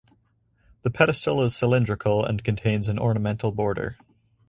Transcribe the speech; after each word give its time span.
The 0.81 0.89
pedestal 0.89 1.43
is 1.43 1.55
cylindrical 1.55 2.25
and 2.25 2.43
contains 2.43 2.89
an 2.89 2.97
ornamental 2.97 3.51
border. 3.51 3.97